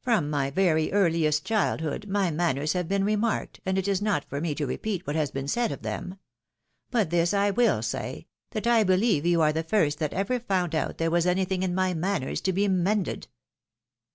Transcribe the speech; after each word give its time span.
From 0.00 0.30
my 0.30 0.48
very 0.50 0.90
earliest 0.90 1.44
childhood, 1.44 2.08
my 2.08 2.30
maimers 2.30 2.72
have 2.72 2.88
been 2.88 3.04
remarked, 3.04 3.60
and 3.66 3.76
it 3.76 3.86
is 3.86 4.00
not 4.00 4.24
for 4.24 4.40
me 4.40 4.54
to 4.54 4.66
repeat 4.66 5.06
what 5.06 5.16
has 5.16 5.30
been 5.30 5.46
said 5.46 5.70
of 5.70 5.82
them. 5.82 6.18
But 6.90 7.10
this 7.10 7.34
I 7.34 7.52
tcill 7.52 7.84
say, 7.84 8.26
that 8.52 8.66
I 8.66 8.84
believe 8.84 9.26
you 9.26 9.42
are 9.42 9.52
the 9.52 9.62
first 9.62 9.98
that 9.98 10.14
ever 10.14 10.40
found 10.40 10.74
out 10.74 10.96
there 10.96 11.10
was 11.10 11.26
anything 11.26 11.62
in 11.62 11.74
my 11.74 11.92
manners 11.92 12.40
to 12.40 12.54
be 12.54 12.66
mended." 12.68 13.28